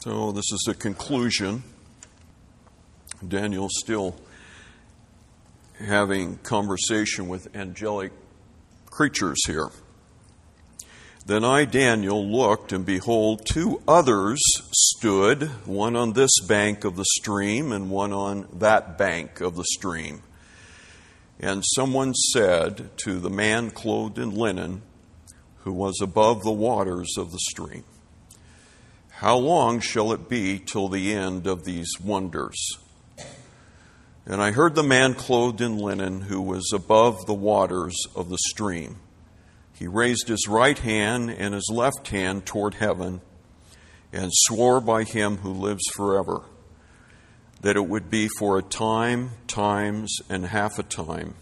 [0.00, 1.62] So, this is the conclusion.
[3.26, 4.14] Daniel's still
[5.78, 8.12] having conversation with angelic
[8.90, 9.70] creatures here.
[11.26, 14.40] Then I, Daniel, looked, and behold, two others
[14.72, 19.64] stood, one on this bank of the stream, and one on that bank of the
[19.64, 20.22] stream.
[21.40, 24.82] And someone said to the man clothed in linen,
[25.64, 27.82] who was above the waters of the stream,
[29.16, 32.76] How long shall it be till the end of these wonders?
[34.26, 38.36] And I heard the man clothed in linen, who was above the waters of the
[38.48, 38.96] stream.
[39.72, 43.22] He raised his right hand and his left hand toward heaven
[44.12, 46.42] and swore by him who lives forever
[47.62, 51.36] that it would be for a time, times, and half a time,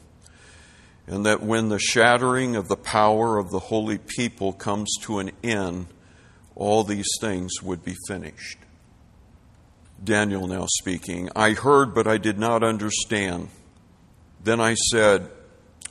[1.08, 5.32] and that when the shattering of the power of the holy people comes to an
[5.42, 5.88] end,
[6.56, 8.58] all these things would be finished.
[10.02, 13.48] Daniel now speaking, I heard, but I did not understand.
[14.42, 15.30] Then I said,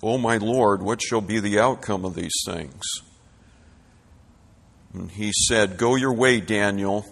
[0.01, 2.83] O my Lord, what shall be the outcome of these things?
[4.93, 7.05] And he said, Go your way, Daniel,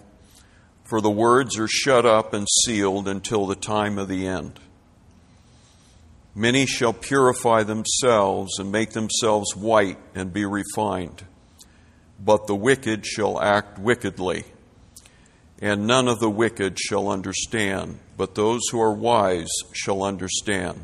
[0.84, 4.60] for the words are shut up and sealed until the time of the end.
[6.34, 11.24] Many shall purify themselves and make themselves white and be refined,
[12.24, 14.44] but the wicked shall act wickedly.
[15.60, 20.80] And none of the wicked shall understand, but those who are wise shall understand.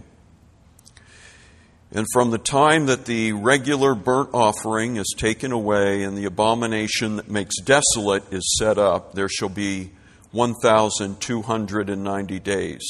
[1.90, 7.16] And from the time that the regular burnt offering is taken away and the abomination
[7.16, 9.90] that makes desolate is set up, there shall be
[10.32, 12.82] 1,290 days.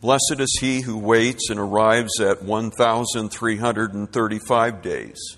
[0.00, 5.36] Blessed is he who waits and arrives at 1,335 days.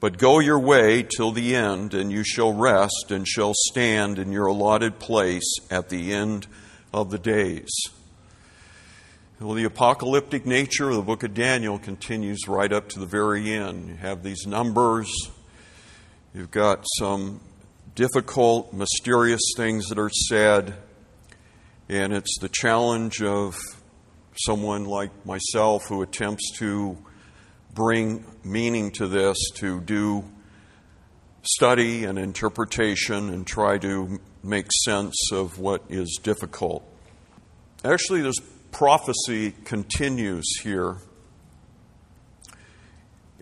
[0.00, 4.32] But go your way till the end, and you shall rest and shall stand in
[4.32, 6.46] your allotted place at the end
[6.92, 7.68] of the days.
[9.38, 13.52] Well, the apocalyptic nature of the book of Daniel continues right up to the very
[13.52, 13.88] end.
[13.88, 15.10] You have these numbers,
[16.34, 17.40] you've got some
[17.94, 20.74] difficult, mysterious things that are said,
[21.88, 23.58] and it's the challenge of
[24.46, 26.96] someone like myself who attempts to
[27.74, 30.24] bring meaning to this, to do
[31.42, 36.84] study and interpretation and try to make sense of what is difficult.
[37.84, 38.36] Actually, this
[38.72, 40.98] prophecy continues here.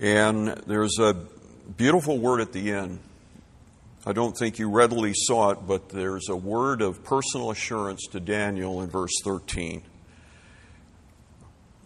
[0.00, 1.14] And there's a
[1.76, 3.00] beautiful word at the end.
[4.06, 8.20] I don't think you readily saw it, but there's a word of personal assurance to
[8.20, 9.82] Daniel in verse 13.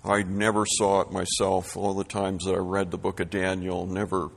[0.05, 3.87] I never saw it myself all the times that I read the book of Daniel,
[3.87, 4.31] never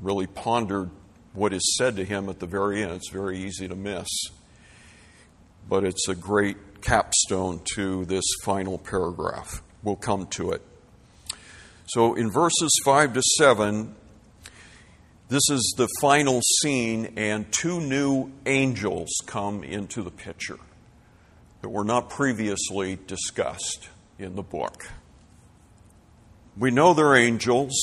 [0.00, 0.90] really pondered
[1.32, 2.92] what is said to him at the very end.
[2.92, 4.08] It's very easy to miss.
[5.68, 9.62] But it's a great capstone to this final paragraph.
[9.82, 10.62] We'll come to it.
[11.86, 13.94] So in verses 5 to 7,
[15.30, 20.58] this is the final scene, and two new angels come into the picture
[21.62, 24.90] that were not previously discussed in the book.
[26.56, 27.74] We know they're angels.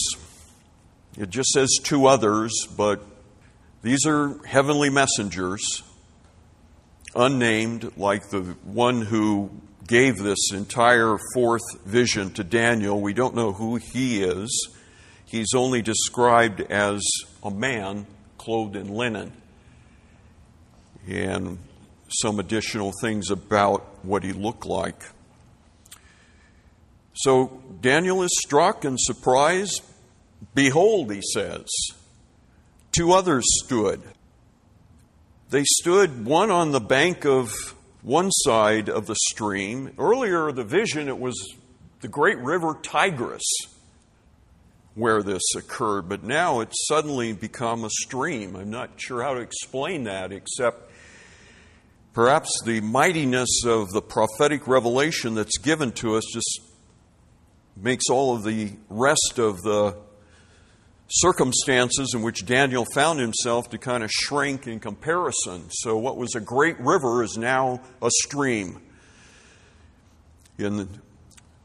[1.18, 3.01] It just says two others, but
[3.81, 5.81] these are heavenly messengers,
[7.16, 9.50] unnamed, like the one who
[9.88, 13.00] gave this entire fourth vision to Daniel.
[13.00, 14.69] We don't know who he is.
[15.25, 17.01] He's only described as
[17.44, 18.07] a man
[18.38, 19.31] clothed in linen.
[21.07, 21.59] And
[22.09, 25.01] some additional things about what he looked like.
[27.15, 29.81] So Daniel is struck and surprised.
[30.53, 31.67] Behold, he says,
[32.91, 34.01] two others stood.
[35.50, 37.53] They stood one on the bank of
[38.01, 39.94] one side of the stream.
[39.97, 41.35] Earlier, the vision, it was
[42.01, 43.44] the great river Tigris
[44.95, 48.56] where this occurred, but now it's suddenly become a stream.
[48.56, 50.91] I'm not sure how to explain that except
[52.13, 56.61] perhaps the mightiness of the prophetic revelation that's given to us just
[57.75, 59.98] makes all of the rest of the
[61.07, 65.66] circumstances in which Daniel found himself to kind of shrink in comparison.
[65.69, 68.81] So, what was a great river is now a stream
[70.57, 70.89] in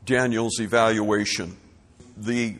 [0.05, 1.57] Daniel's evaluation.
[2.17, 2.57] The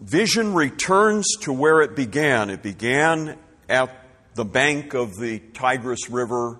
[0.00, 2.50] vision returns to where it began.
[2.50, 3.38] It began
[3.68, 3.90] at
[4.34, 6.58] the bank of the Tigris River.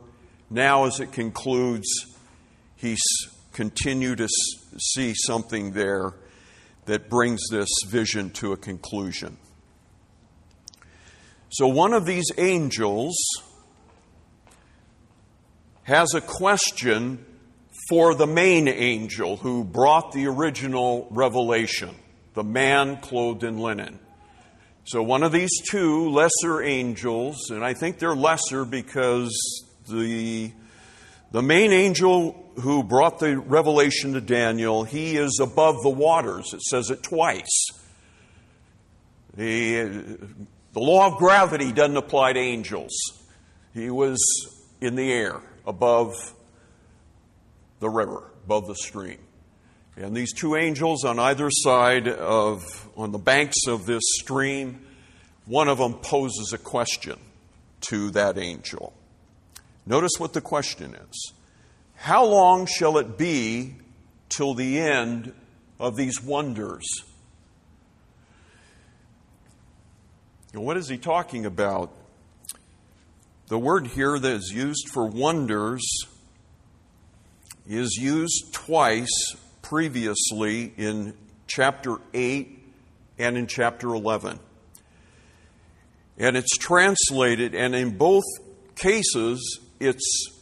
[0.50, 1.88] Now, as it concludes,
[2.76, 3.02] he's
[3.54, 4.28] continued to
[4.78, 6.12] see something there
[6.86, 9.38] that brings this vision to a conclusion.
[11.48, 13.16] So, one of these angels
[15.84, 17.24] has a question
[17.88, 21.94] for the main angel who brought the original revelation,
[22.34, 24.00] the man clothed in linen.
[24.84, 29.32] So, one of these two lesser angels, and I think they're lesser because
[29.88, 30.50] the,
[31.30, 36.52] the main angel who brought the revelation to Daniel, he is above the waters.
[36.52, 37.68] It says it twice.
[39.36, 40.18] The,
[40.72, 42.92] the law of gravity doesn't apply to angels.
[43.72, 44.18] He was
[44.80, 46.14] in the air above
[47.80, 49.18] the river, above the stream.
[49.96, 54.84] And these two angels on either side of, on the banks of this stream,
[55.46, 57.18] one of them poses a question
[57.82, 58.92] to that angel.
[59.86, 61.32] Notice what the question is
[62.04, 63.76] How long shall it be
[64.28, 65.32] till the end
[65.80, 66.84] of these wonders?
[70.52, 71.94] What is he talking about?
[73.46, 75.82] The word here that is used for wonders
[77.66, 81.14] is used twice previously in
[81.46, 82.66] chapter 8
[83.18, 84.38] and in chapter 11.
[86.18, 88.24] And it's translated, and in both
[88.74, 90.33] cases, it's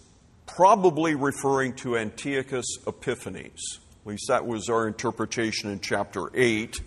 [0.56, 3.78] probably referring to Antiochus Epiphanes.
[4.02, 6.80] At least that was our interpretation in chapter 8.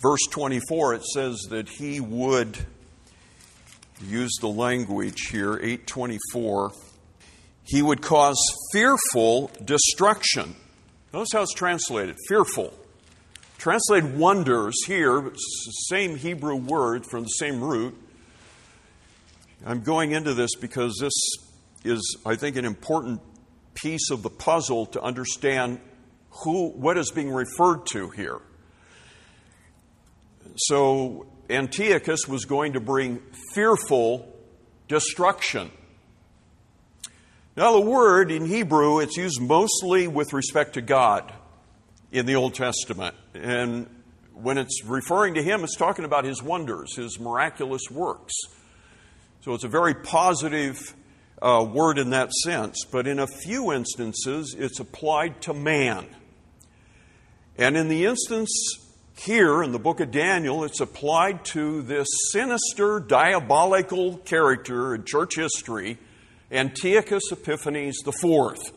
[0.00, 2.56] Verse 24, it says that he would
[4.00, 6.72] use the language here, 824
[7.68, 8.38] he would cause
[8.72, 10.56] fearful destruction.
[11.12, 12.72] Notice how it's translated fearful.
[13.58, 15.32] Translated wonders here,
[15.88, 17.94] same Hebrew word from the same root.
[19.66, 21.12] I'm going into this because this
[21.84, 23.20] is, I think, an important
[23.74, 25.80] piece of the puzzle to understand
[26.42, 28.38] who, what is being referred to here.
[30.56, 33.22] So, Antiochus was going to bring
[33.54, 34.34] fearful
[34.88, 35.70] destruction.
[37.56, 41.32] Now, the word in Hebrew, it's used mostly with respect to God
[42.12, 43.14] in the Old Testament.
[43.34, 43.88] And
[44.34, 48.34] when it's referring to Him, it's talking about His wonders, His miraculous works.
[49.40, 50.94] So it's a very positive
[51.40, 52.84] uh, word in that sense.
[52.84, 56.06] But in a few instances, it's applied to man.
[57.56, 58.50] And in the instance
[59.16, 65.36] here in the book of Daniel, it's applied to this sinister, diabolical character in church
[65.36, 65.98] history
[66.50, 68.72] Antiochus Epiphanes IV.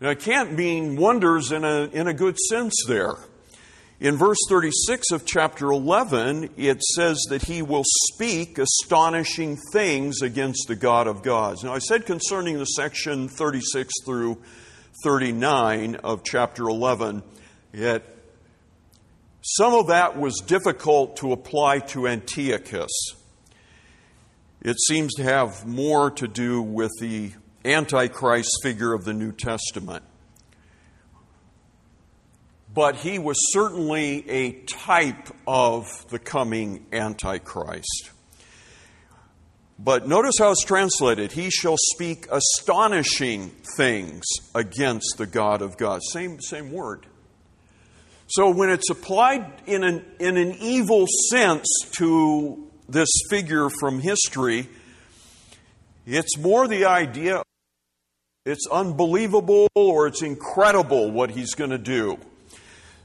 [0.00, 3.16] Now, it can't mean wonders in a, in a good sense there.
[4.00, 10.68] In verse 36 of chapter 11, it says that he will speak astonishing things against
[10.68, 11.62] the God of gods.
[11.62, 14.38] Now, I said concerning the section 36 through
[15.04, 17.22] 39 of chapter 11,
[17.74, 18.04] that
[19.42, 22.90] some of that was difficult to apply to Antiochus.
[24.62, 27.32] It seems to have more to do with the
[27.66, 30.04] Antichrist figure of the New Testament.
[32.72, 38.10] But he was certainly a type of the coming Antichrist.
[39.78, 41.32] But notice how it's translated.
[41.32, 44.24] He shall speak astonishing things
[44.54, 46.02] against the God of God.
[46.12, 47.06] Same, same word.
[48.26, 54.68] So when it's applied in an, in an evil sense to this figure from history,
[56.06, 57.42] it's more the idea
[58.46, 62.18] it's unbelievable or it's incredible what he's going to do.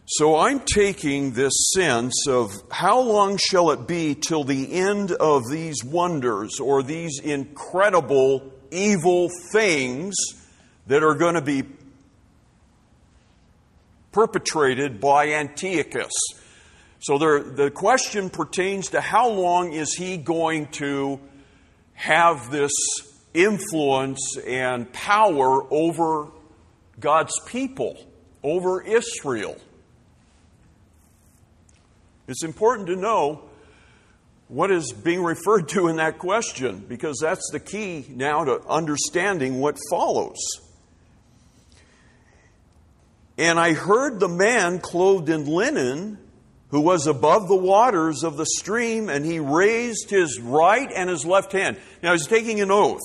[0.08, 5.50] So I'm taking this sense of how long shall it be till the end of
[5.50, 10.14] these wonders or these incredible evil things
[10.86, 11.64] that are going to be
[14.12, 16.14] perpetrated by Antiochus.
[17.00, 21.20] So there, the question pertains to how long is he going to
[21.94, 22.72] have this
[23.34, 26.28] influence and power over
[27.00, 27.98] God's people,
[28.44, 29.58] over Israel?
[32.28, 33.44] It's important to know
[34.48, 39.60] what is being referred to in that question because that's the key now to understanding
[39.60, 40.38] what follows.
[43.38, 46.20] And I heard the man clothed in linen
[46.70, 51.26] who was above the waters of the stream, and he raised his right and his
[51.26, 51.78] left hand.
[52.02, 53.02] Now he's taking an oath.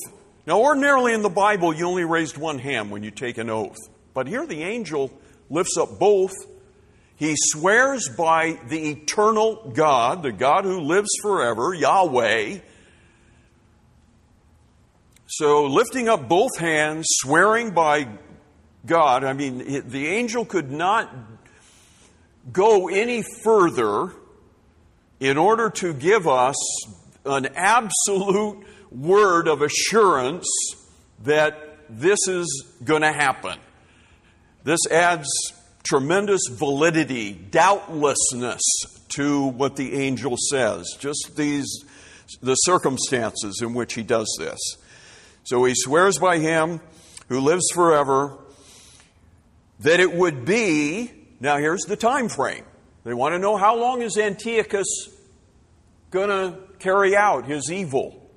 [0.47, 3.77] Now, ordinarily in the Bible, you only raised one hand when you take an oath.
[4.15, 5.13] But here the angel
[5.49, 6.33] lifts up both.
[7.21, 12.61] He swears by the eternal God, the God who lives forever, Yahweh.
[15.27, 18.09] So, lifting up both hands, swearing by
[18.87, 21.15] God, I mean, the angel could not
[22.51, 24.15] go any further
[25.21, 26.57] in order to give us
[27.27, 30.49] an absolute word of assurance
[31.25, 33.59] that this is going to happen.
[34.65, 35.29] This adds
[35.83, 38.63] tremendous validity, doubtlessness
[39.17, 41.85] to what the angel says, just these
[42.41, 44.59] the circumstances in which he does this.
[45.45, 46.81] So he swears by him
[47.29, 48.39] who lives forever
[49.81, 51.11] that it would be
[51.41, 52.65] now here's the time frame.
[53.03, 55.09] They want to know how long is Antiochus
[56.11, 58.31] going to carry out his evil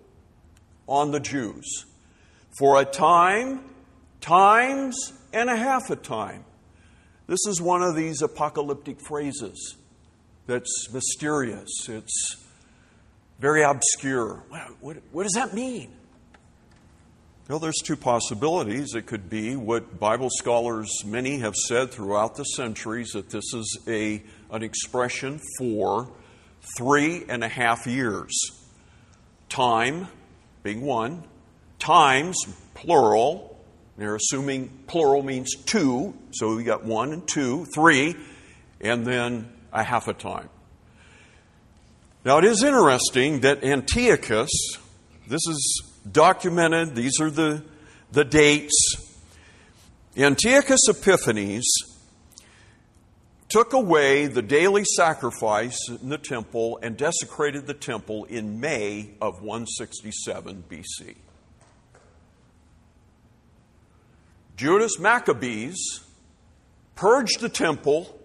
[0.88, 1.86] on the Jews?
[2.58, 3.66] For a time,
[4.22, 6.46] times and a half a time.
[7.28, 9.78] This is one of these apocalyptic phrases
[10.46, 11.70] that's mysterious.
[11.88, 12.38] It's
[13.40, 14.44] very obscure.
[14.50, 15.92] What, what, what, does that mean?
[17.48, 18.94] Well, there's two possibilities.
[18.94, 23.80] It could be what Bible scholars, many have said throughout the centuries, that this is
[23.88, 26.10] a, an expression for
[26.78, 28.32] three and a half years.
[29.50, 30.08] Time
[30.62, 31.24] being one,
[31.80, 32.38] times,
[32.74, 33.53] plural,
[33.98, 38.16] they're assuming plural means two, so we got one and two, three,
[38.82, 40.50] and then a half a time.
[42.26, 44.50] Now it is interesting that Antiochus,
[45.28, 47.64] this is documented, these are the,
[48.12, 48.96] the dates.
[50.18, 51.66] Antiochus Epiphanes
[53.50, 59.44] took away the daily sacrifice in the temple and desecrated the temple in May of
[59.44, 61.16] 167 BC.
[64.56, 66.04] Judas Maccabeus
[66.96, 68.20] purged the temple.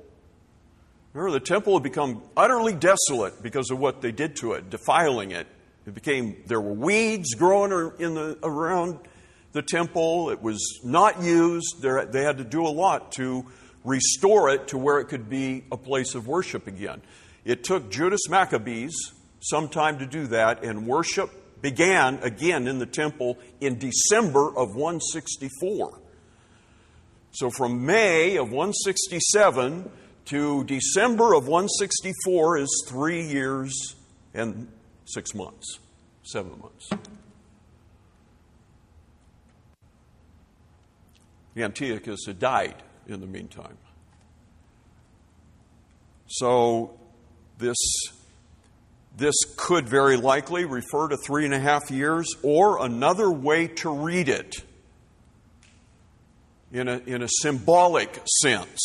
[1.14, 5.30] Remember, the temple had become utterly desolate because of what they did to it, defiling
[5.30, 5.46] it.
[5.86, 8.98] It became there were weeds growing in the, around
[9.52, 10.28] the temple.
[10.28, 11.80] It was not used.
[11.80, 13.46] There, they had to do a lot to
[13.84, 17.00] restore it to where it could be a place of worship again.
[17.46, 18.92] It took Judas Maccabeus
[19.40, 24.74] some time to do that, and worship began again in the temple in December of
[24.74, 26.00] 164.
[27.38, 29.88] So from May of 167
[30.24, 33.94] to December of 164 is three years
[34.34, 34.66] and
[35.04, 35.78] six months,
[36.24, 36.90] seven months.
[41.56, 42.74] Antiochus had died
[43.06, 43.78] in the meantime.
[46.26, 46.98] So
[47.58, 47.76] this,
[49.16, 53.90] this could very likely refer to three and a half years, or another way to
[53.90, 54.56] read it
[56.72, 58.78] in a, in a symbolic sense.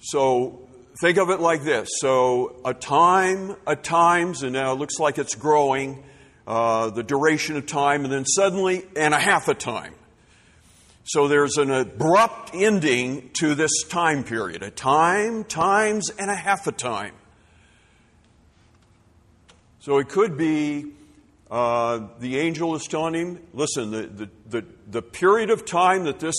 [0.00, 0.68] So
[1.00, 1.88] think of it like this.
[2.00, 6.02] So a time, a times, and now it looks like it's growing,
[6.46, 9.94] uh, the duration of time, and then suddenly, and a half a time.
[11.04, 16.66] So there's an abrupt ending to this time period a time, times, and a half
[16.66, 17.14] a time.
[19.80, 20.84] So it could be
[21.50, 26.20] uh, the angel is telling him, listen, the, the, the, the period of time that
[26.20, 26.36] this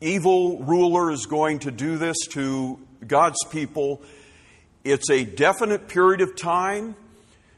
[0.00, 4.02] evil ruler is going to do this to God's people,
[4.84, 6.94] it's a definite period of time.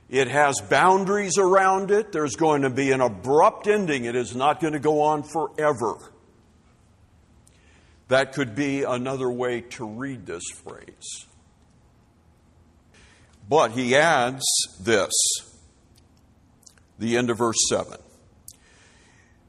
[0.09, 2.13] It has boundaries around it.
[2.13, 4.05] There's going to be an abrupt ending.
[4.05, 5.97] It is not going to go on forever.
[8.09, 11.27] That could be another way to read this phrase.
[13.49, 14.45] But he adds
[14.81, 15.13] this
[16.99, 17.99] the end of verse 7.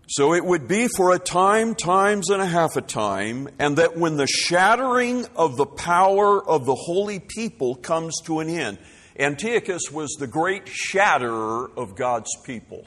[0.07, 3.97] So it would be for a time, times and a half a time, and that
[3.97, 8.77] when the shattering of the power of the holy people comes to an end.
[9.17, 12.85] Antiochus was the great shatterer of God's people.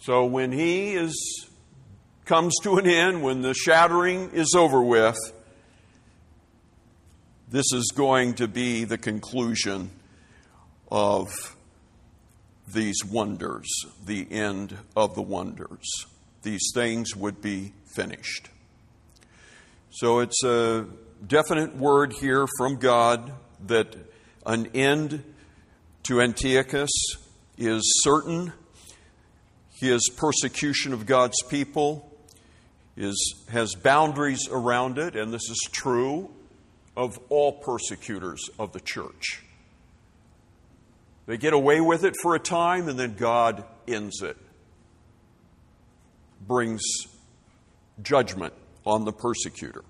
[0.00, 1.48] So when he is
[2.24, 5.18] comes to an end, when the shattering is over with,
[7.50, 9.90] this is going to be the conclusion
[10.94, 11.56] of
[12.72, 13.68] these wonders,
[14.06, 16.06] the end of the wonders.
[16.42, 18.48] These things would be finished.
[19.90, 20.86] So it's a
[21.26, 23.32] definite word here from God
[23.66, 23.96] that
[24.46, 25.24] an end
[26.04, 26.92] to Antiochus
[27.58, 28.52] is certain.
[29.72, 32.08] His persecution of God's people,
[32.96, 36.30] is, has boundaries around it, and this is true
[36.96, 39.42] of all persecutors of the church.
[41.26, 44.36] They get away with it for a time, and then God ends it,
[46.46, 46.82] brings
[48.02, 48.52] judgment
[48.84, 49.84] on the persecutor.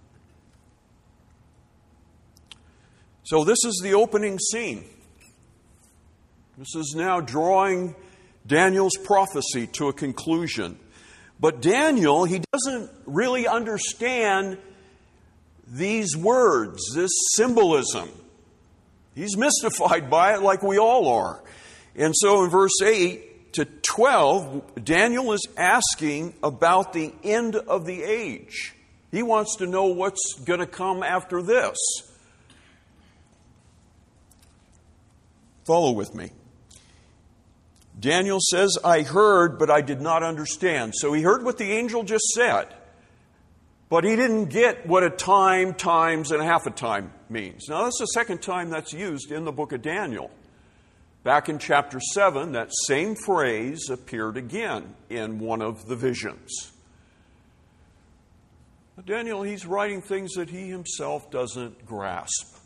[3.24, 4.84] So, this is the opening scene.
[6.56, 7.96] This is now drawing
[8.46, 10.78] Daniel's prophecy to a conclusion.
[11.40, 14.58] But Daniel, he doesn't really understand
[15.66, 18.08] these words, this symbolism.
[19.14, 21.42] He's mystified by it like we all are.
[21.96, 28.02] And so in verse 8 to 12, Daniel is asking about the end of the
[28.02, 28.74] age.
[29.12, 31.76] He wants to know what's going to come after this.
[35.64, 36.30] Follow with me.
[37.98, 40.94] Daniel says, I heard, but I did not understand.
[40.96, 42.66] So he heard what the angel just said,
[43.94, 47.68] but he didn't get what a time, times, and a half a time means.
[47.68, 50.32] Now, that's the second time that's used in the book of Daniel.
[51.22, 56.72] Back in chapter 7, that same phrase appeared again in one of the visions.
[59.06, 62.56] Daniel, he's writing things that he himself doesn't grasp.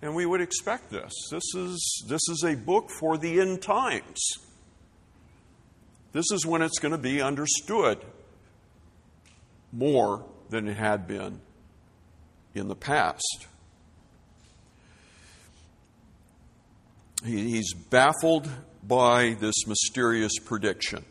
[0.00, 1.12] And we would expect this.
[1.30, 4.18] This is, this is a book for the end times.
[6.12, 7.98] This is when it's going to be understood
[9.72, 11.40] more than it had been
[12.54, 13.46] in the past.
[17.24, 18.48] He's baffled
[18.82, 21.04] by this mysterious prediction.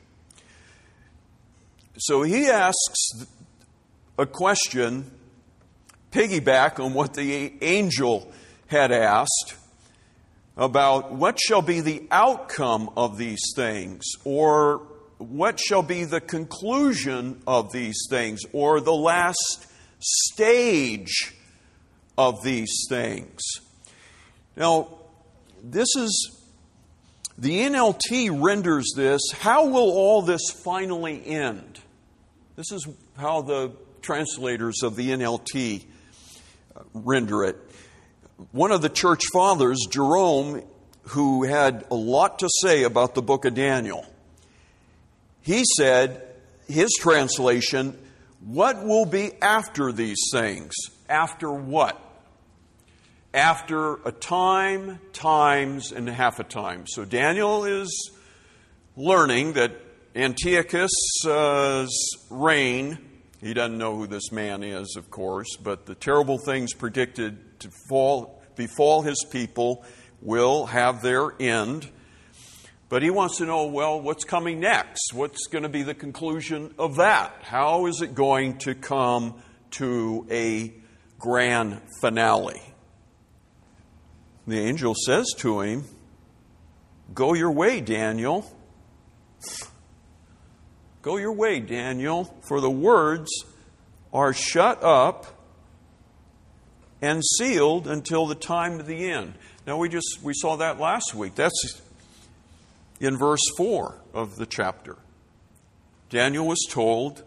[1.98, 3.26] So he asks
[4.18, 5.12] a question,
[6.12, 8.32] piggyback on what the angel
[8.68, 9.56] had asked
[10.56, 14.82] about what shall be the outcome of these things, or
[15.18, 19.68] what shall be the conclusion of these things, or the last
[20.00, 21.34] stage
[22.18, 23.42] of these things.
[24.56, 25.00] Now,
[25.64, 26.32] this is
[27.38, 31.80] the NLT renders this how will all this finally end?
[32.56, 35.84] This is how the translators of the NLT
[36.76, 37.58] uh, render it
[38.52, 40.64] one of the church fathers, Jerome,
[41.04, 44.06] who had a lot to say about the book of Daniel,
[45.48, 46.22] he said,
[46.68, 47.98] his translation,
[48.42, 50.74] what will be after these things?
[51.08, 51.98] After what?
[53.34, 56.84] After a time, times, and half a time.
[56.86, 58.12] So Daniel is
[58.98, 59.72] learning that
[60.18, 61.88] Antiochus' uh,
[62.30, 62.98] reign,
[63.40, 67.70] he doesn't know who this man is, of course, but the terrible things predicted to
[67.88, 69.86] fall, befall his people
[70.22, 71.90] will have their end.
[72.90, 75.14] But he wants to know well, what's coming next?
[75.14, 77.34] What's going to be the conclusion of that?
[77.42, 80.74] How is it going to come to a
[81.20, 82.62] grand finale?
[84.48, 85.84] The angel says to him,
[87.14, 88.50] Go your way, Daniel.
[91.02, 93.30] Go your way, Daniel, for the words
[94.14, 95.26] are shut up
[97.02, 99.34] and sealed until the time of the end.
[99.66, 101.36] Now we just we saw that last week.
[101.36, 101.82] That's
[103.00, 104.98] in verse 4 of the chapter.
[106.10, 107.24] Daniel was told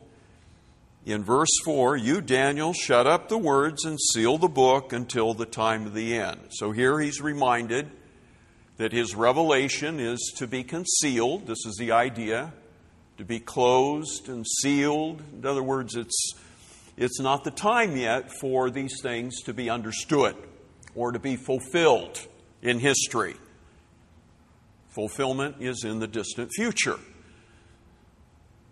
[1.07, 5.47] in verse 4, You, Daniel, shut up the words and seal the book until the
[5.47, 6.41] time of the end.
[6.51, 7.91] So here he's reminded
[8.77, 11.47] that his revelation is to be concealed.
[11.47, 12.53] This is the idea
[13.19, 15.23] to be closed and sealed.
[15.33, 16.35] In other words, it's
[16.97, 20.37] it's not the time yet for these things to be understood
[20.95, 22.27] or to be fulfilled
[22.61, 23.37] in history.
[24.91, 26.99] Fulfillment is in the distant future.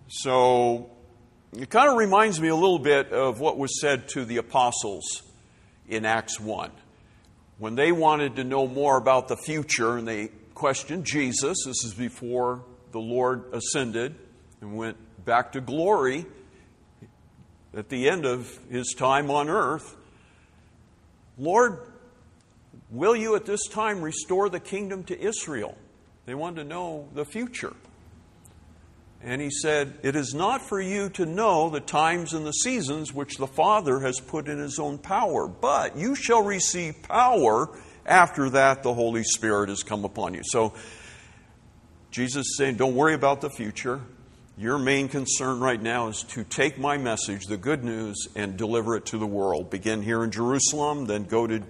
[0.08, 0.90] So
[1.52, 5.22] it kind of reminds me a little bit of what was said to the apostles
[5.88, 6.70] in Acts 1.
[7.58, 11.94] When they wanted to know more about the future and they questioned Jesus, this is
[11.94, 14.14] before the Lord ascended
[14.60, 16.26] and went back to glory
[17.74, 19.96] at the end of his time on earth,
[21.36, 21.78] Lord,
[22.90, 25.76] will you at this time restore the kingdom to Israel?
[26.28, 27.74] They wanted to know the future.
[29.22, 33.14] And he said, It is not for you to know the times and the seasons
[33.14, 37.70] which the Father has put in his own power, but you shall receive power
[38.04, 40.42] after that the Holy Spirit has come upon you.
[40.44, 40.74] So,
[42.10, 44.02] Jesus is saying, Don't worry about the future.
[44.58, 48.96] Your main concern right now is to take my message, the good news, and deliver
[48.96, 49.70] it to the world.
[49.70, 51.62] Begin here in Jerusalem, then go to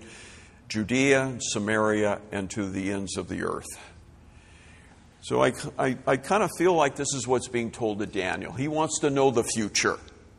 [0.68, 3.68] Judea, Samaria, and to the ends of the earth.
[5.28, 8.50] So I, I, I kind of feel like this is what's being told to Daniel.
[8.50, 9.98] He wants to know the future.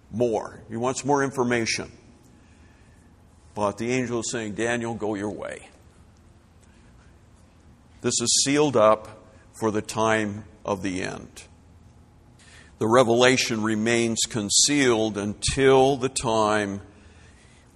[0.10, 0.63] more.
[0.67, 1.91] He wants more information.
[3.54, 5.69] But the angel is saying, Daniel, go your way.
[8.02, 9.28] This is sealed up
[9.60, 11.43] for the time of the end.
[12.80, 16.82] The revelation remains concealed until the time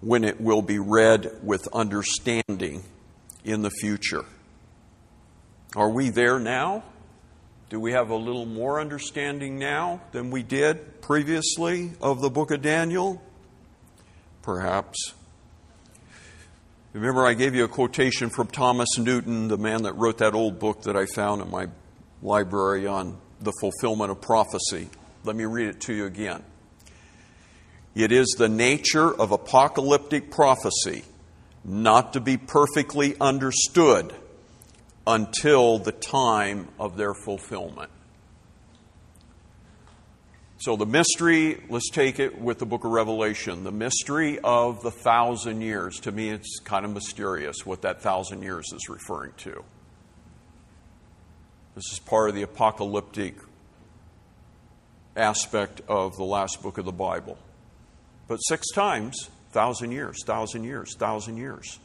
[0.02, 2.86] when it will be read with understanding
[3.44, 4.26] in the future.
[5.76, 6.86] Are we there now?
[7.74, 12.52] Do we have a little more understanding now than we did previously of the book
[12.52, 13.20] of Daniel?
[14.44, 15.16] Perhaps.
[16.94, 20.60] Remember, I gave you a quotation from Thomas Newton, the man that wrote that old
[20.60, 21.66] book that I found in my
[22.22, 24.88] library on the fulfillment of prophecy.
[25.24, 26.44] Let me read it to you again.
[27.96, 31.06] It is the nature of apocalyptic prophecy
[31.66, 34.14] not to be perfectly understood
[35.06, 37.92] until the time of their fulfillment.
[40.60, 43.66] So, the mystery, let's take it with the book of Revelation.
[43.66, 46.00] The mystery of the thousand years.
[46.02, 49.62] To me, it's kind of mysterious what that thousand years is referring to.
[51.76, 53.36] This is part of the apocalyptic
[55.18, 57.38] aspect of the last book of the Bible.
[58.30, 61.80] But six times, thousand years, thousand years, thousand years.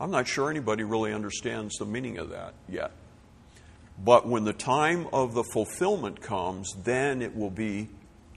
[0.00, 2.92] I'm not sure anybody really understands the meaning of that yet.
[4.02, 7.88] But when the time of the fulfillment comes, then it will be,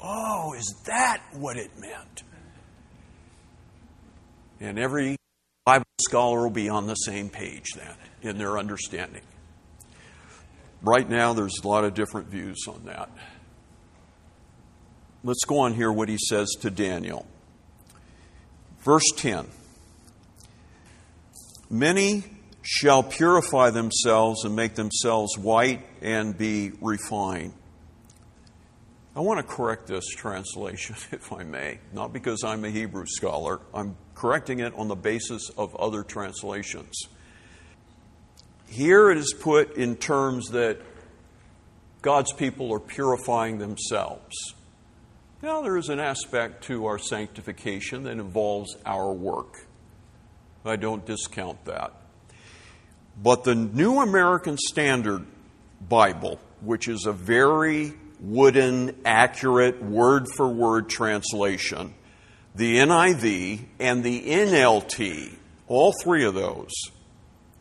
[0.01, 2.23] oh, is that what it meant?
[4.59, 5.15] And every
[5.65, 9.21] Bible scholar will be on the same page then in their understanding.
[10.81, 13.09] Right now, there's a lot of different views on that.
[15.23, 17.25] Let's go on here what he says to Daniel.
[18.81, 19.47] Verse 10
[21.73, 22.23] Many
[22.61, 27.53] shall purify themselves and make themselves white and be refined.
[29.15, 33.59] I want to correct this translation, if I may, not because I'm a Hebrew scholar.
[33.73, 37.07] I'm correcting it on the basis of other translations.
[38.67, 40.77] Here it is put in terms that
[42.03, 44.53] God's people are purifying themselves.
[45.41, 49.65] Now, there is an aspect to our sanctification that involves our work.
[50.65, 51.93] I don't discount that.
[53.21, 55.25] But the New American Standard
[55.87, 61.93] Bible, which is a very wooden, accurate, word for word translation,
[62.55, 65.33] the NIV and the NLT,
[65.67, 66.71] all three of those,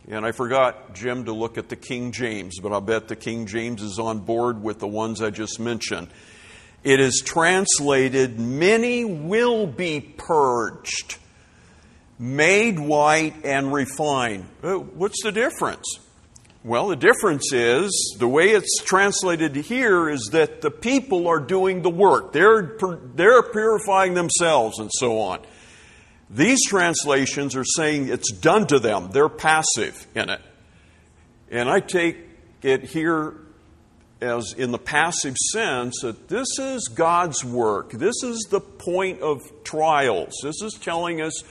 [0.09, 3.47] and I forgot, Jim, to look at the King James, but I bet the King
[3.47, 6.09] James is on board with the ones I just mentioned.
[6.83, 11.19] It is translated, Many will be purged,
[12.23, 14.47] made white, and refined.
[14.63, 15.99] Uh, what's the difference?
[16.63, 21.83] Well, the difference is the way it's translated here is that the people are doing
[21.83, 22.33] the work.
[22.33, 22.79] They're,
[23.17, 25.41] they're purifying themselves and so on.
[26.31, 29.11] These translations are saying it's done to them.
[29.11, 30.41] They're passive in it.
[31.51, 32.19] And I take
[32.63, 33.35] it here
[34.21, 37.91] as in the passive sense that this is God's work.
[37.91, 40.35] This is the point of trials.
[40.45, 41.43] This is telling us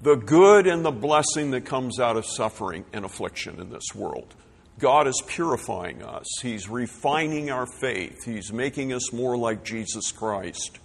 [0.00, 4.34] the good and the blessing that comes out of suffering and affliction in this world.
[4.78, 10.78] God is purifying us, He's refining our faith, He's making us more like Jesus Christ.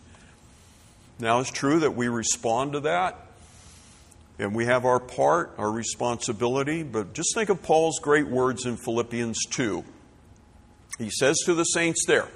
[1.19, 3.19] Now, it's true that we respond to that.
[4.39, 8.77] And we have our part, our responsibility, but just think of Paul's great words in
[8.77, 9.83] Philippians 2.
[10.97, 12.27] He says to the saints there,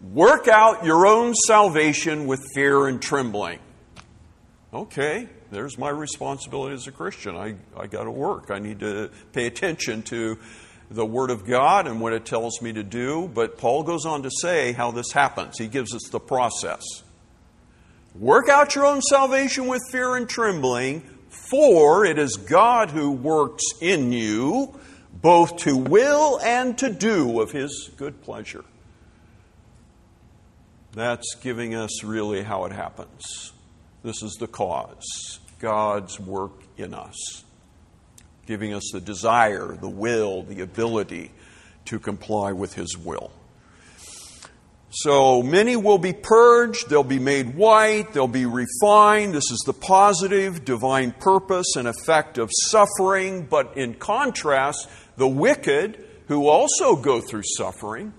[0.00, 3.58] Work out your own salvation with fear and trembling.
[4.72, 7.36] Okay, there's my responsibility as a Christian.
[7.36, 8.50] I, I got to work.
[8.50, 10.38] I need to pay attention to
[10.90, 13.28] the Word of God and what it tells me to do.
[13.32, 15.58] But Paul goes on to say how this happens.
[15.58, 16.82] He gives us the process.
[18.14, 23.62] Work out your own salvation with fear and trembling, for it is God who works
[23.80, 24.74] in you
[25.12, 28.64] both to will and to do of His good pleasure.
[30.92, 33.52] That's giving us really how it happens.
[34.02, 37.44] This is the cause God's work in us,
[38.46, 41.30] giving us the desire, the will, the ability
[41.84, 43.30] to comply with His will.
[44.92, 49.34] So many will be purged, they'll be made white, they'll be refined.
[49.34, 53.46] This is the positive, divine purpose and effect of suffering.
[53.48, 58.12] But in contrast, the wicked, who also go through suffering,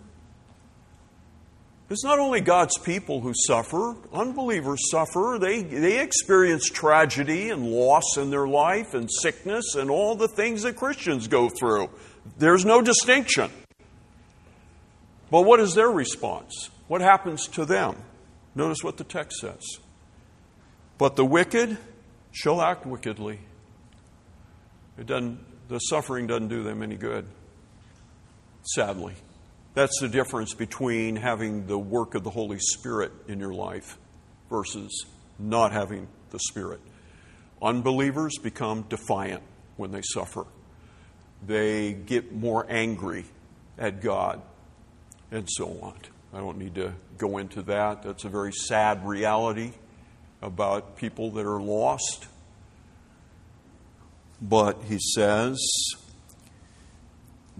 [1.92, 5.38] it's not only God's people who suffer, unbelievers suffer.
[5.40, 10.64] They, they experience tragedy and loss in their life and sickness and all the things
[10.64, 11.90] that Christians go through.
[12.38, 13.52] There's no distinction.
[15.30, 16.70] But what is their response?
[16.88, 17.96] What happens to them?
[18.54, 19.64] Notice what the text says.
[20.98, 21.78] But the wicked
[22.32, 23.40] shall act wickedly.
[24.98, 27.26] It doesn't, the suffering doesn't do them any good,
[28.64, 29.16] sadly.
[29.74, 33.98] That's the difference between having the work of the Holy Spirit in your life
[34.50, 35.06] versus
[35.40, 36.82] not having the Spirit.
[37.62, 39.44] Unbelievers become defiant
[39.78, 40.46] when they suffer,
[41.46, 43.26] they get more angry
[43.78, 44.42] at God,
[45.32, 45.96] and so on.
[46.34, 48.04] I don't need to go into that.
[48.04, 49.72] That's a very sad reality
[50.42, 52.28] about people that are lost.
[54.42, 55.58] But he says,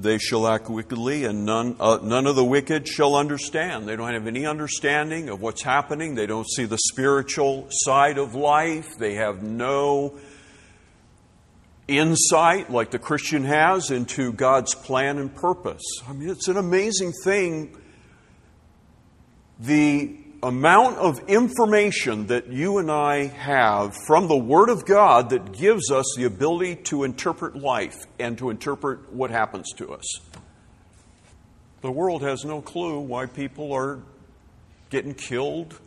[0.02, 3.88] they shall act wickedly, and none, uh, none of the wicked shall understand.
[3.88, 6.16] They don't have any understanding of what's happening.
[6.16, 8.98] They don't see the spiritual side of life.
[8.98, 10.18] They have no
[11.88, 15.84] insight, like the Christian has, into God's plan and purpose.
[16.08, 17.78] I mean, it's an amazing thing.
[19.60, 25.52] The amount of information that you and I have from the Word of God that
[25.52, 30.20] gives us the ability to interpret life and to interpret what happens to us.
[31.82, 34.00] The world has no clue why people are
[34.90, 35.80] getting killed,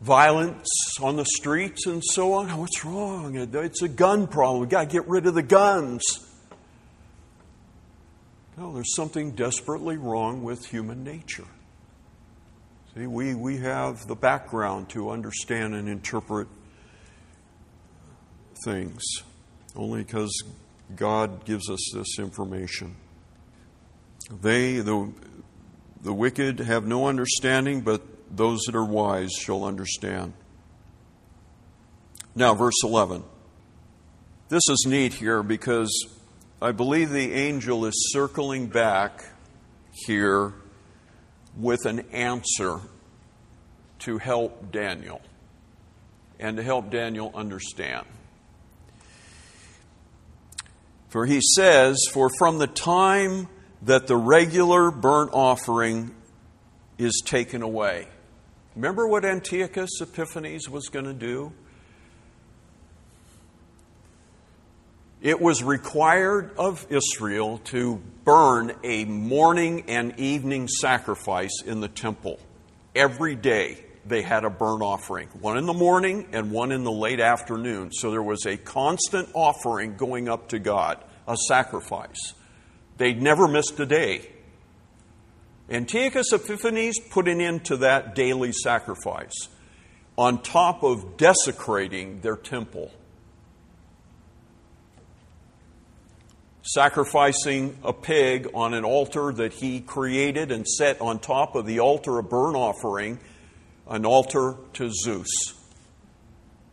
[0.00, 0.68] violence
[1.00, 2.50] on the streets, and so on.
[2.50, 3.36] Oh, what's wrong?
[3.36, 4.60] It's a gun problem.
[4.60, 6.02] We've got to get rid of the guns.
[8.56, 11.46] No, there's something desperately wrong with human nature.
[12.96, 16.48] See, we, we have the background to understand and interpret
[18.64, 19.02] things
[19.76, 20.42] only because
[20.96, 22.96] God gives us this information.
[24.42, 25.12] They, the,
[26.02, 28.02] the wicked, have no understanding, but
[28.36, 30.32] those that are wise shall understand.
[32.34, 33.22] Now, verse 11.
[34.48, 36.08] This is neat here because
[36.60, 39.24] I believe the angel is circling back
[39.92, 40.54] here
[41.56, 42.80] with an answer
[44.00, 45.20] to help Daniel
[46.38, 48.06] and to help Daniel understand.
[51.08, 53.48] For he says, For from the time
[53.82, 56.14] that the regular burnt offering
[56.98, 58.08] is taken away.
[58.76, 61.52] Remember what Antiochus Epiphanes was going to do?
[65.22, 72.40] It was required of Israel to burn a morning and evening sacrifice in the temple.
[72.94, 76.90] Every day they had a burnt offering, one in the morning and one in the
[76.90, 77.92] late afternoon.
[77.92, 82.32] So there was a constant offering going up to God, a sacrifice.
[82.96, 84.26] They'd never missed a day.
[85.68, 89.48] Antiochus Epiphanes put an end to that daily sacrifice
[90.16, 92.90] on top of desecrating their temple.
[96.62, 101.80] Sacrificing a pig on an altar that he created and set on top of the
[101.80, 103.18] altar a burnt offering,
[103.88, 105.54] an altar to Zeus,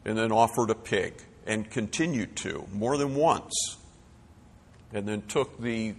[0.06, 1.14] and then offered a pig
[1.46, 3.78] and continued to more than once.
[4.94, 5.96] And then took the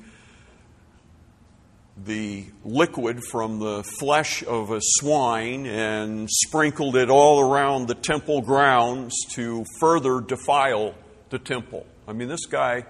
[2.05, 8.41] the liquid from the flesh of a swine and sprinkled it all around the temple
[8.41, 10.95] grounds to further defile
[11.31, 11.85] the temple.
[12.07, 12.85] I mean, this guy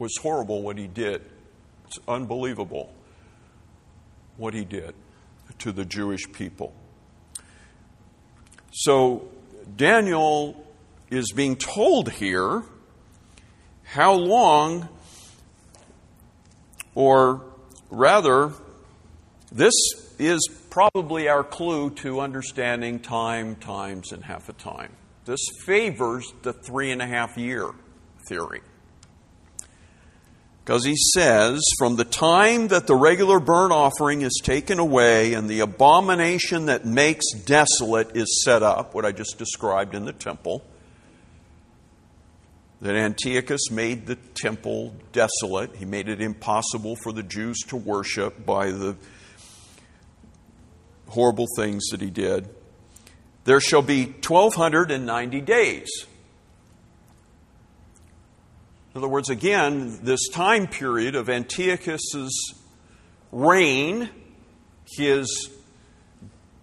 [0.00, 1.22] was horrible what he did.
[1.86, 2.92] It's unbelievable
[4.36, 4.94] what he did
[5.58, 6.72] to the Jewish people.
[8.72, 9.28] So
[9.76, 10.66] Daniel
[11.10, 12.62] is being told here
[13.84, 14.88] how long,
[16.94, 17.42] or
[17.90, 18.52] rather,
[19.52, 19.74] this
[20.18, 24.92] is probably our clue to understanding time, times, and half a time.
[25.24, 27.70] This favors the three and a half year
[28.28, 28.60] theory.
[30.64, 35.48] Because he says, from the time that the regular burnt offering is taken away and
[35.48, 40.62] the abomination that makes desolate is set up, what I just described in the temple,
[42.80, 45.76] that Antiochus made the temple desolate.
[45.76, 48.96] He made it impossible for the Jews to worship by the
[51.08, 52.48] horrible things that he did.
[53.44, 55.88] There shall be 1,290 days.
[58.92, 62.54] In other words, again, this time period of Antiochus's
[63.30, 64.10] reign,
[64.96, 65.48] his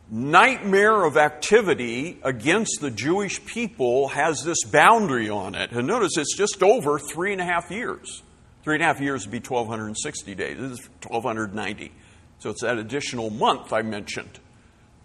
[0.09, 5.71] nightmare of activity against the Jewish people has this boundary on it.
[5.71, 8.23] And notice it's just over three and a half years.
[8.63, 10.57] Three and a half years would be 1,260 days.
[10.57, 11.93] This is 1,290.
[12.39, 14.39] So it's that additional month I mentioned,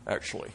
[0.08, 0.50] actually.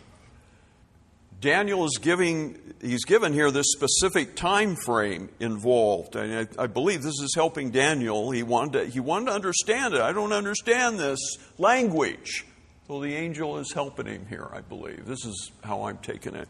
[1.40, 6.16] Daniel is giving, he's given here this specific time frame involved.
[6.16, 8.32] And I, I, believe this is helping Daniel.
[8.32, 10.02] He wanted, to, he wanted to understand it.
[10.02, 11.20] I don't understand this
[11.60, 12.46] language.
[12.88, 15.06] So the angel is helping him here, I believe.
[15.06, 16.48] This is how I'm taking it.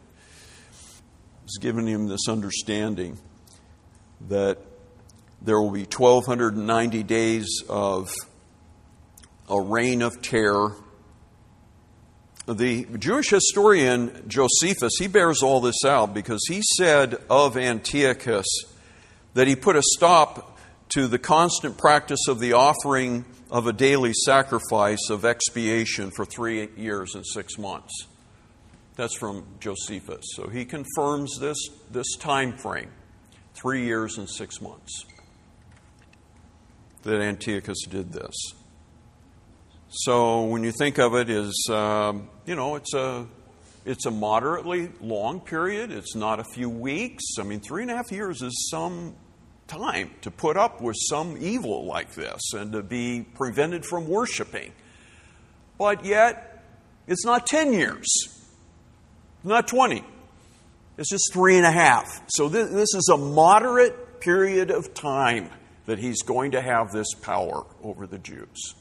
[1.42, 3.18] He's giving him this understanding
[4.28, 4.58] that
[5.42, 8.10] there will be 1,290 days of
[9.48, 10.74] a reign of terror.
[12.48, 18.46] The Jewish historian Josephus, he bears all this out because he said of Antiochus
[19.34, 20.58] that he put a stop
[20.90, 26.70] to the constant practice of the offering of a daily sacrifice of expiation for three
[26.74, 28.06] years and six months.
[28.96, 30.24] That's from Josephus.
[30.34, 31.58] So he confirms this,
[31.90, 32.90] this time frame
[33.52, 35.04] three years and six months
[37.02, 38.54] that Antiochus did this.
[39.90, 43.26] So when you think of it as, um, you know, it's a,
[43.86, 45.90] it's a moderately long period.
[45.90, 47.24] It's not a few weeks.
[47.40, 49.14] I mean, three and a half years is some
[49.66, 54.72] time to put up with some evil like this and to be prevented from worshiping.
[55.78, 56.64] But yet,
[57.06, 58.06] it's not 10 years,
[59.42, 60.04] not 20.
[60.98, 62.22] It's just three and a half.
[62.28, 65.48] So, this, this is a moderate period of time
[65.86, 68.74] that he's going to have this power over the Jews.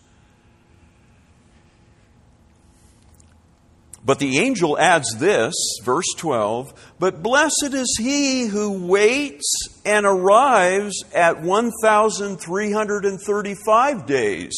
[4.06, 11.04] But the angel adds this, verse 12, but blessed is he who waits and arrives
[11.14, 14.58] at 1,335 days.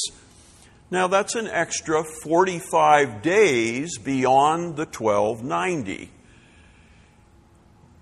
[0.92, 6.12] Now that's an extra 45 days beyond the 1290.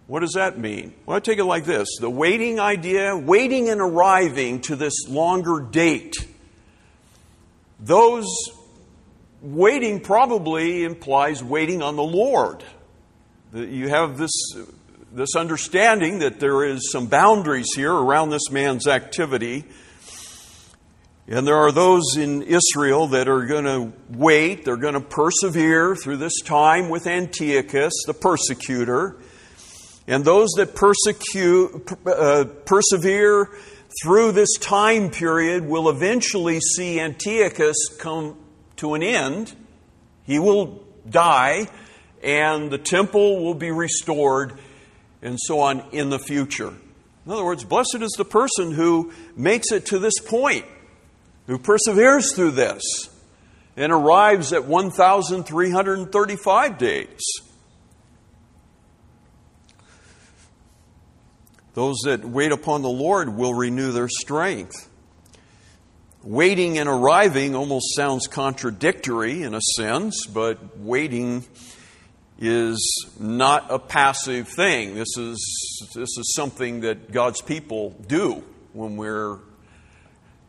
[0.07, 0.93] What does that mean?
[1.05, 5.59] Well, I take it like this the waiting idea, waiting and arriving to this longer
[5.59, 6.15] date.
[7.79, 8.25] Those
[9.41, 12.63] waiting probably implies waiting on the Lord.
[13.53, 14.31] You have this,
[15.11, 19.65] this understanding that there is some boundaries here around this man's activity.
[21.27, 25.95] And there are those in Israel that are going to wait, they're going to persevere
[25.95, 29.17] through this time with Antiochus, the persecutor.
[30.07, 33.49] And those that persecute, uh, persevere
[34.01, 38.37] through this time period will eventually see Antiochus come
[38.77, 39.53] to an end.
[40.23, 41.67] He will die,
[42.23, 44.57] and the temple will be restored,
[45.21, 46.73] and so on in the future.
[47.25, 50.65] In other words, blessed is the person who makes it to this point,
[51.47, 52.81] who perseveres through this,
[53.75, 57.21] and arrives at 1,335 days.
[61.73, 64.89] Those that wait upon the Lord will renew their strength.
[66.27, 71.45] Waiting and arriving almost sounds contradictory in a sense, but waiting
[72.37, 74.93] is not a passive thing.
[74.93, 79.37] This is, this is something that God's people do when we're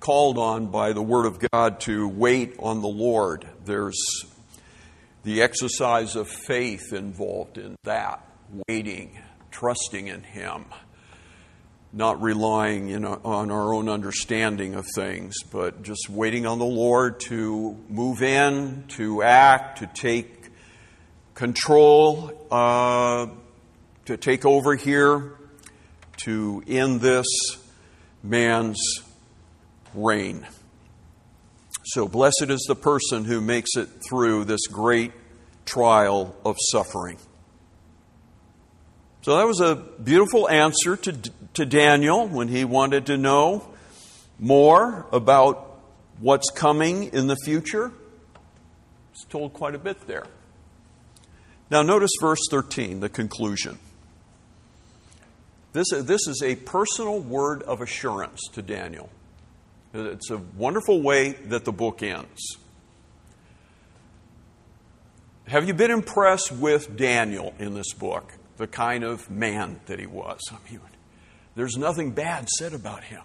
[0.01, 3.49] called on by the Word of God to wait on the Lord.
[3.65, 4.25] There's
[5.23, 8.29] the exercise of faith involved in that,
[8.69, 9.17] waiting,
[9.53, 10.65] trusting in Him
[11.93, 17.21] not relying know, on our own understanding of things, but just waiting on the Lord
[17.21, 20.51] to move in, to act, to take
[21.35, 23.27] control, uh,
[24.05, 25.35] to take over here,
[26.19, 27.27] to end this
[28.23, 28.79] man's
[29.95, 30.47] reign.
[31.85, 35.13] So, blessed is the person who makes it through this great
[35.65, 37.19] trial of suffering.
[39.23, 41.13] So that was a beautiful answer to,
[41.55, 43.69] to Daniel when he wanted to know
[44.39, 45.81] more about
[46.21, 47.93] what's coming in the future.
[49.13, 50.27] It's told quite a bit there.
[51.71, 53.79] Now, notice verse 13, the conclusion.
[55.73, 59.11] This, this is a personal word of assurance to Daniel.
[59.93, 62.57] It's a wonderful way that the book ends.
[65.47, 68.33] Have you been impressed with Daniel in this book?
[68.59, 70.41] the kind of man that he was.
[70.51, 70.81] I mean,
[71.59, 73.23] there's nothing bad said about him.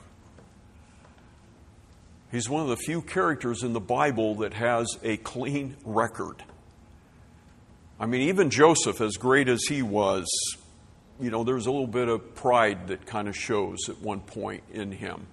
[2.32, 6.44] He's one of the few characters in the Bible that has a clean record.
[8.00, 10.26] I mean, even Joseph, as great as he was,
[11.20, 14.64] you know, there's a little bit of pride that kind of shows at one point
[14.74, 15.28] in him.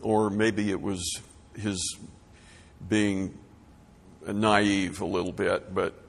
[0.00, 1.20] Or maybe it was
[1.56, 1.98] his
[2.88, 3.36] being
[4.24, 6.00] naive a little bit, but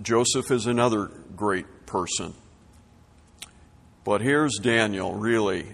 [0.00, 2.32] Joseph is another great person.
[4.08, 5.66] But here's Daniel, really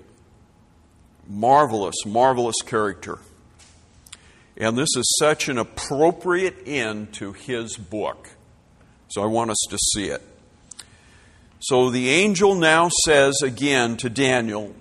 [1.29, 3.21] marvelous, marvelous character.
[4.57, 8.31] And this is such an appropriate end to his book.
[9.07, 10.21] So I want us to see it.
[11.61, 14.75] So the angel now says again to Daniel,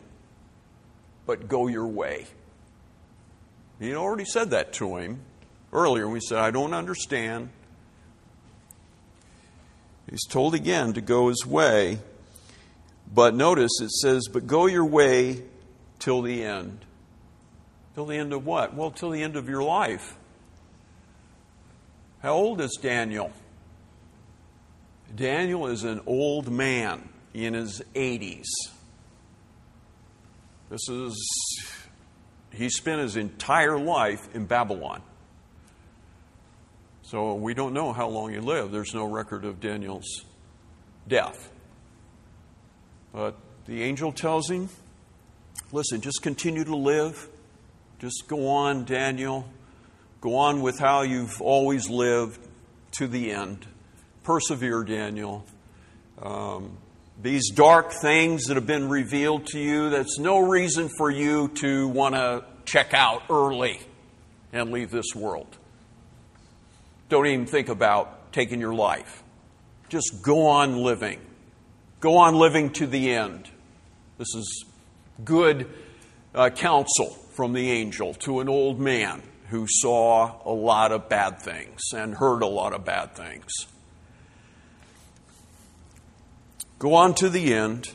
[1.27, 2.25] But go your way.
[3.79, 5.19] He'd already said that to him,
[5.71, 6.09] earlier.
[6.09, 7.49] We said, I don't understand.
[10.09, 11.99] He's told again to go his way.
[13.13, 15.43] But notice it says, But go your way
[15.99, 16.85] till the end.
[17.93, 18.73] Till the end of what?
[18.73, 20.15] Well, till the end of your life.
[22.21, 23.31] How old is Daniel?
[25.15, 28.45] Daniel is an old man in his 80s.
[30.69, 31.15] This is,
[32.51, 35.03] he spent his entire life in Babylon.
[37.03, 38.73] So we don't know how long he lived.
[38.73, 40.25] There's no record of Daniel's
[41.07, 41.52] death.
[43.13, 43.35] But
[43.67, 44.69] the angel tells him,
[45.71, 47.29] listen, just continue to live.
[47.99, 49.47] Just go on, Daniel.
[50.19, 52.39] Go on with how you've always lived
[52.93, 53.65] to the end.
[54.23, 55.45] Persevere, Daniel.
[56.21, 56.77] Um,
[57.21, 61.87] these dark things that have been revealed to you, that's no reason for you to
[61.89, 63.79] want to check out early
[64.51, 65.57] and leave this world.
[67.09, 69.23] Don't even think about taking your life.
[69.89, 71.19] Just go on living.
[72.03, 73.49] Go on living to the end.
[74.17, 74.65] This is
[75.23, 75.69] good
[76.35, 81.39] uh, counsel from the angel to an old man who saw a lot of bad
[81.39, 83.49] things and heard a lot of bad things.
[86.77, 87.89] Go on to the end.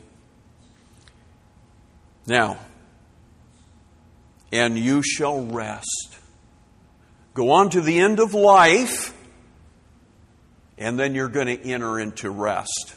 [2.25, 2.57] Now,
[4.51, 6.17] and you shall rest.
[7.35, 9.15] Go on to the end of life,
[10.79, 12.95] and then you're going to enter into rest.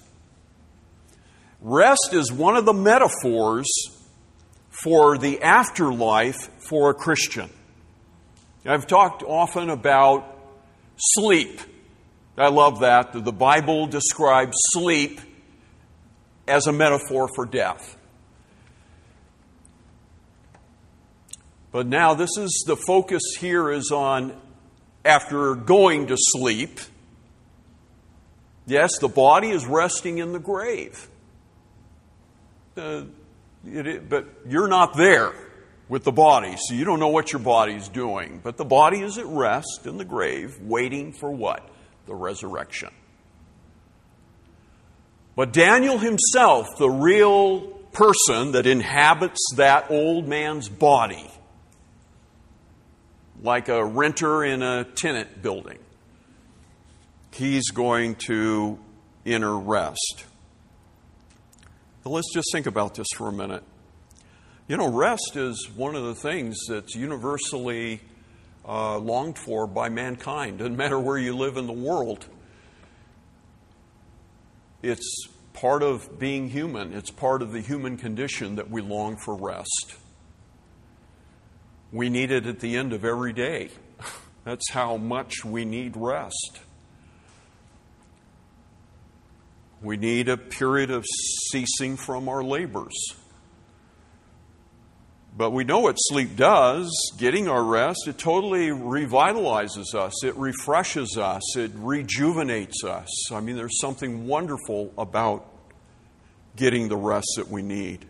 [1.65, 3.69] Rest is one of the metaphors
[4.69, 7.49] for the afterlife for a Christian.
[8.67, 10.27] I've talked often about
[10.97, 11.61] sleep.
[12.37, 13.13] I love that.
[13.13, 15.21] The Bible describes sleep
[16.49, 17.97] as a metaphor for death.
[21.71, 24.37] But now, this is the focus here is on
[25.05, 26.81] after going to sleep.
[28.67, 31.09] Yes, the body is resting in the grave.
[32.77, 33.03] Uh,
[33.67, 35.33] it, but you're not there
[35.89, 38.41] with the body, so you don't know what your body's doing.
[38.43, 41.69] But the body is at rest in the grave, waiting for what?
[42.07, 42.91] The resurrection.
[45.37, 47.61] But Daniel himself, the real
[47.93, 51.31] person that inhabits that old man's body,
[53.43, 55.79] like a renter in a tenant building,
[57.33, 58.79] he's going to
[59.25, 60.25] enter rest.
[62.03, 63.63] But let's just think about this for a minute.
[64.69, 68.01] You know, rest is one of the things that's universally
[68.67, 70.59] uh, longed for by mankind.
[70.59, 72.27] Doesn't matter where you live in the world.
[74.83, 79.37] It's part of being human, it's part of the human condition that we long for
[79.37, 79.97] rest.
[81.93, 83.69] We need it at the end of every day.
[84.45, 86.61] That's how much we need rest.
[89.83, 91.05] We need a period of
[91.51, 92.95] ceasing from our labors.
[95.37, 101.17] But we know what sleep does getting our rest, it totally revitalizes us, it refreshes
[101.17, 103.33] us, it rejuvenates us.
[103.33, 105.49] I mean, there's something wonderful about
[106.55, 108.05] getting the rest that we need.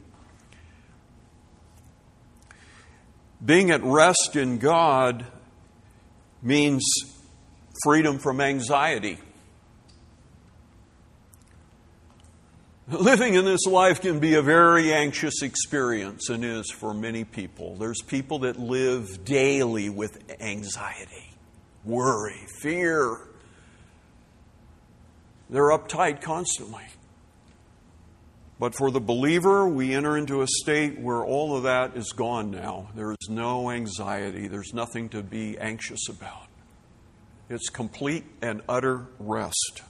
[3.44, 5.24] Being at rest in God
[6.42, 6.82] means
[7.84, 9.18] freedom from anxiety.
[12.92, 17.74] Living in this life can be a very anxious experience and is for many people.
[17.76, 21.32] There's people that live daily with anxiety,
[21.86, 23.18] worry, fear.
[25.48, 26.84] They're uptight constantly.
[28.60, 32.50] But for the believer, we enter into a state where all of that is gone
[32.50, 32.90] now.
[32.94, 36.46] There is no anxiety, there's nothing to be anxious about.
[37.48, 39.82] It's complete and utter rest.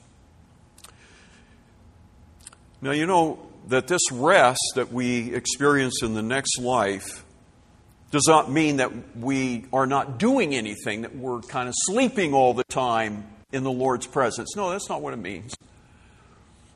[2.83, 7.25] Now, you know that this rest that we experience in the next life
[8.11, 12.55] does not mean that we are not doing anything, that we're kind of sleeping all
[12.55, 14.57] the time in the Lord's presence.
[14.57, 15.55] No, that's not what it means.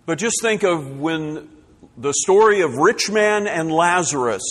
[0.06, 1.48] But just think of when
[1.96, 4.42] the story of rich man and Lazarus,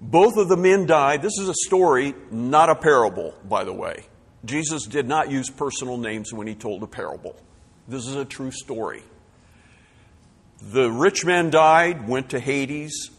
[0.00, 1.22] both of the men died.
[1.22, 4.06] This is a story, not a parable, by the way.
[4.44, 7.36] Jesus did not use personal names when he told a parable.
[7.86, 9.04] This is a true story.
[10.62, 13.10] The rich man died, went to Hades.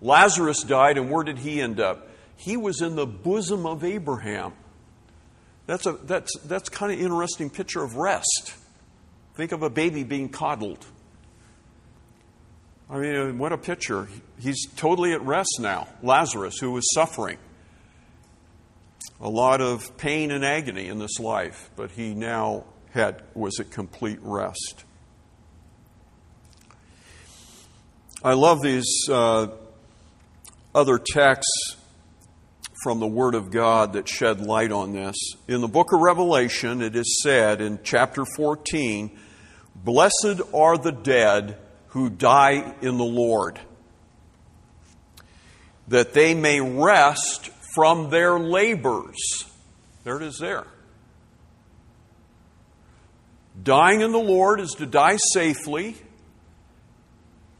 [0.00, 2.08] Lazarus died, and where did he end up?
[2.36, 4.52] He was in the bosom of Abraham.
[5.66, 8.54] That's, a, that's, that's kind of interesting picture of rest.
[9.34, 10.84] Think of a baby being coddled.
[12.90, 14.08] I mean, uh, what a picture.
[14.38, 15.88] He's totally at rest now.
[16.02, 17.38] Lazarus, who was suffering.
[19.20, 23.70] a lot of pain and agony in this life, but he now had was at
[23.70, 24.84] complete rest.
[28.24, 29.48] I love these uh,
[30.74, 31.76] other texts
[32.82, 35.14] from the Word of God that shed light on this.
[35.46, 39.10] In the book of Revelation, it is said in chapter 14
[39.76, 41.58] Blessed are the dead
[41.88, 43.60] who die in the Lord,
[45.88, 49.18] that they may rest from their labors.
[50.04, 50.66] There it is there.
[53.62, 55.96] Dying in the Lord is to die safely.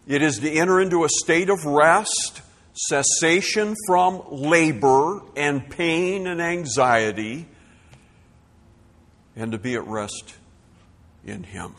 [0.06, 2.42] It is to enter into a state of rest,
[2.74, 7.46] cessation from labor and pain and anxiety,
[9.36, 10.34] and to be at rest
[11.24, 11.74] in Him.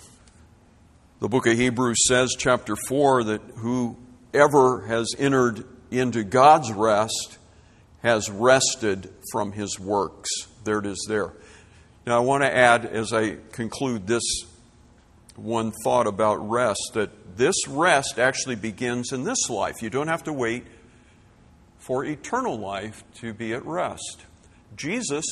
[1.20, 7.38] The book of Hebrews says, chapter 4, that whoever has entered into God's rest
[8.02, 10.30] has rested from his works.
[10.64, 11.34] There it is there.
[12.06, 14.24] Now, I want to add, as I conclude this
[15.36, 19.82] one thought about rest, that this rest actually begins in this life.
[19.82, 20.66] You don't have to wait
[21.78, 24.26] for eternal life to be at rest.
[24.76, 25.26] Jesus,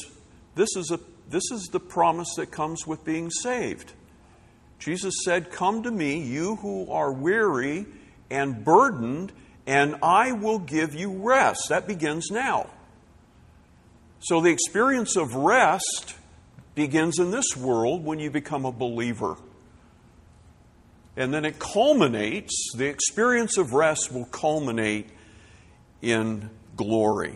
[0.55, 0.99] this is, a,
[1.29, 3.93] this is the promise that comes with being saved.
[4.79, 7.85] Jesus said, Come to me, you who are weary
[8.29, 9.31] and burdened,
[9.65, 11.69] and I will give you rest.
[11.69, 12.69] That begins now.
[14.19, 16.15] So the experience of rest
[16.75, 19.37] begins in this world when you become a believer.
[21.15, 25.09] And then it culminates, the experience of rest will culminate
[26.01, 27.35] in glory.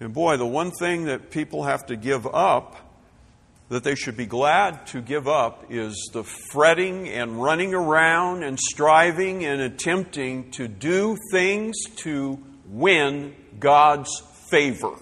[0.00, 2.76] And boy, the one thing that people have to give up,
[3.68, 8.58] that they should be glad to give up, is the fretting and running around and
[8.58, 14.10] striving and attempting to do things to win God's
[14.50, 14.96] favor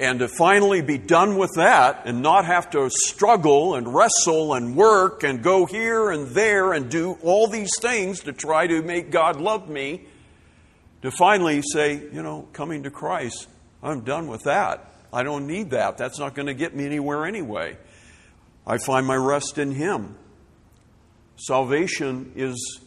[0.00, 4.74] and to finally be done with that and not have to struggle and wrestle and
[4.74, 9.10] work and go here and there and do all these things to try to make
[9.10, 10.06] God love me,
[11.02, 13.46] to finally say, you know, coming to Christ,
[13.82, 14.90] I'm done with that.
[15.12, 15.98] I don't need that.
[15.98, 17.76] That's not going to get me anywhere anyway.
[18.66, 20.16] I find my rest in Him.
[21.36, 22.80] Salvation is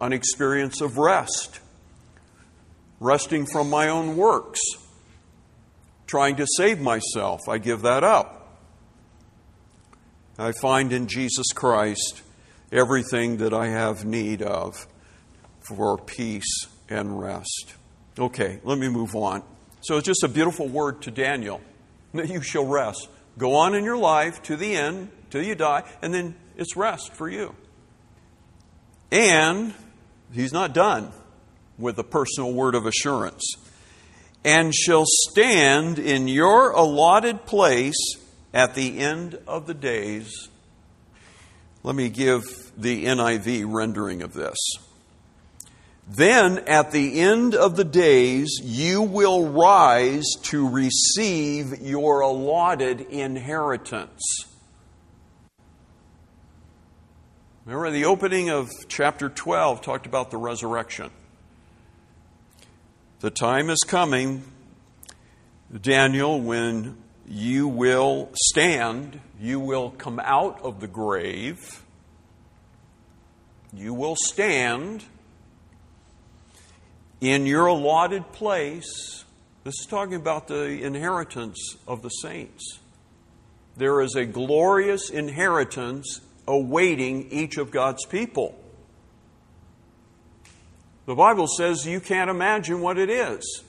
[0.00, 1.60] an experience of rest,
[2.98, 4.60] resting from my own works
[6.06, 7.40] trying to save myself.
[7.48, 8.58] I give that up.
[10.38, 12.22] I find in Jesus Christ
[12.70, 14.86] everything that I have need of
[15.66, 17.74] for peace and rest.
[18.18, 19.42] Okay, let me move on.
[19.80, 21.60] So it's just a beautiful word to Daniel
[22.14, 23.08] that you shall rest.
[23.38, 27.12] Go on in your life to the end, till you die, and then it's rest
[27.12, 27.54] for you.
[29.10, 29.74] And
[30.32, 31.12] he's not done
[31.78, 33.44] with a personal word of assurance
[34.46, 38.16] and shall stand in your allotted place
[38.54, 40.48] at the end of the days.
[41.82, 42.44] Let me give
[42.76, 44.56] the NIV rendering of this.
[46.08, 54.22] Then at the end of the days, you will rise to receive your allotted inheritance.
[57.64, 61.10] Remember, the opening of chapter 12 talked about the resurrection.
[63.26, 64.44] The time is coming,
[65.80, 66.96] Daniel, when
[67.26, 71.82] you will stand, you will come out of the grave,
[73.72, 75.02] you will stand
[77.20, 79.24] in your allotted place.
[79.64, 82.78] This is talking about the inheritance of the saints.
[83.76, 88.56] There is a glorious inheritance awaiting each of God's people.
[91.06, 93.62] The Bible says you can't imagine what it is.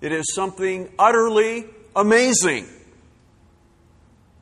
[0.00, 2.66] It is something utterly amazing.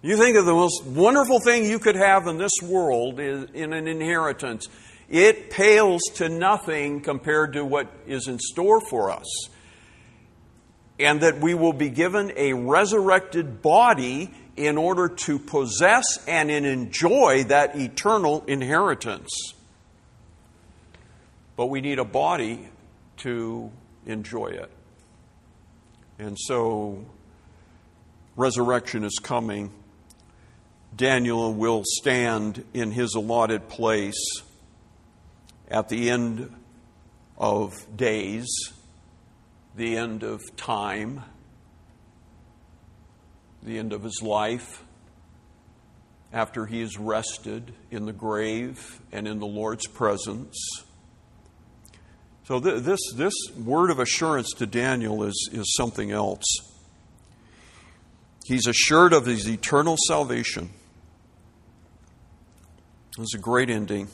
[0.00, 3.88] You think of the most wonderful thing you could have in this world in an
[3.88, 4.68] inheritance.
[5.08, 9.48] It pales to nothing compared to what is in store for us.
[11.00, 17.44] And that we will be given a resurrected body in order to possess and enjoy
[17.48, 19.55] that eternal inheritance
[21.56, 22.68] but we need a body
[23.18, 23.70] to
[24.04, 24.70] enjoy it.
[26.18, 27.04] And so,
[28.36, 29.70] resurrection is coming.
[30.94, 34.42] Daniel will stand in his allotted place
[35.68, 36.54] at the end
[37.36, 38.46] of days,
[39.74, 41.22] the end of time,
[43.62, 44.82] the end of his life,
[46.32, 50.85] after he is rested in the grave and in the Lord's presence
[52.46, 56.44] So th- this, this word of assurance to Daniel is, is something else.
[58.44, 60.70] He's assured of his eternal salvation.
[63.10, 64.06] It was a great ending.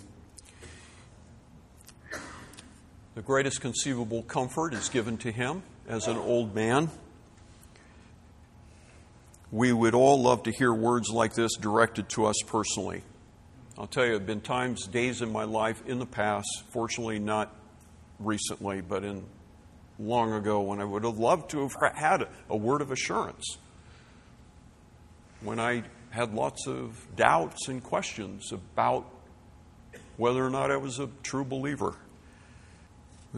[3.15, 6.91] The greatest conceivable comfort is given to him as an old man.
[9.51, 13.03] We would all love to hear words like this directed to us personally.
[13.77, 17.19] I'll tell you, there have been times, days in my life in the past, fortunately
[17.19, 17.55] not
[18.25, 19.25] recently, but in
[19.99, 23.59] long ago, when I would have loved to have had a word of assurance.
[25.41, 29.07] When I had lots of doubts and questions about
[30.17, 31.95] whether or not I was a true believer.